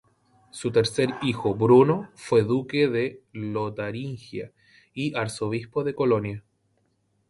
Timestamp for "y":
4.95-5.15